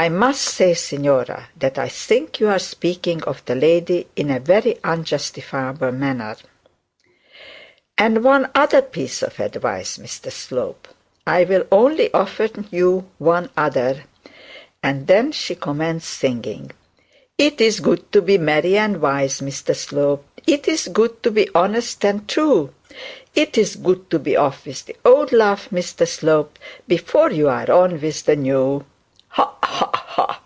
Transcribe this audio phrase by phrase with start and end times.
[0.00, 4.38] 'I must say, signora, that I think you are speaking of the lady in a
[4.38, 6.36] very unjustifiable manner.'
[7.98, 10.86] 'And one other piece of advice, Mr Slope;
[11.26, 14.04] I'll only offer you one other;'
[14.84, 16.70] and then she commenced singing
[17.36, 22.28] 'It's gude to be merry and wise, Mr Slope, It's gude to be honest and
[22.28, 22.72] true;
[23.34, 26.56] It's gude to be off with the old love, Mr Slope,
[26.86, 28.84] Before you are on with the new
[29.30, 30.44] 'Ha, ha, ha!'